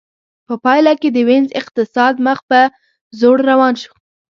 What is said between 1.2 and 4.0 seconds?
وینز اقتصاد مخ په ځوړ روان شو